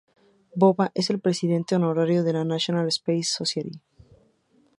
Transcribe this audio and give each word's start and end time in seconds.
Bova 0.61 0.87
es 1.01 1.07
presidente 1.25 1.75
honorario 1.75 2.23
de 2.23 2.33
la 2.33 2.43
National 2.43 2.87
Space 2.87 3.29
Society. 3.37 3.83